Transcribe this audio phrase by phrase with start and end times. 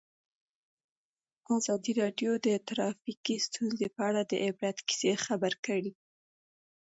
[1.55, 5.91] ازادي راډیو د ټرافیکي ستونزې په اړه د عبرت کیسې خبر کړي.